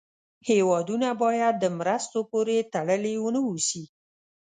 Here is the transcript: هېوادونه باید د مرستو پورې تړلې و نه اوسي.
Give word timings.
هېوادونه 0.49 1.07
باید 1.23 1.55
د 1.59 1.65
مرستو 1.79 2.19
پورې 2.31 2.69
تړلې 2.73 3.13
و 3.19 3.25
نه 3.35 3.41
اوسي. 3.47 3.83